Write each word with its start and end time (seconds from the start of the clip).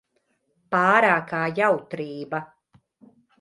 Pārākā 0.75 1.41
jautrība. 1.61 2.41